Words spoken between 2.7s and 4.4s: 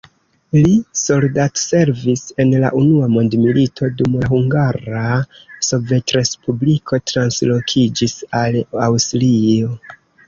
unua mondmilito, dum la